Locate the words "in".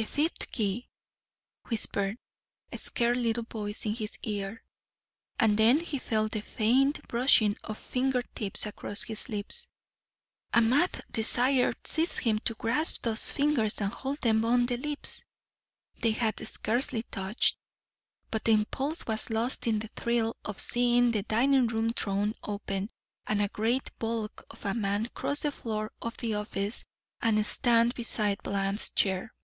3.84-3.96, 19.66-19.80